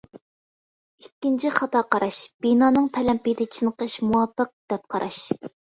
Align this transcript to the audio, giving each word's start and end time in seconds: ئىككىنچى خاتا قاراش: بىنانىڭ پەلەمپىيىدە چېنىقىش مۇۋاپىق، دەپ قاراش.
ئىككىنچى 1.03 1.51
خاتا 1.59 1.83
قاراش: 1.97 2.23
بىنانىڭ 2.47 2.91
پەلەمپىيىدە 2.99 3.51
چېنىقىش 3.59 4.01
مۇۋاپىق، 4.11 4.55
دەپ 4.75 4.93
قاراش. 4.97 5.27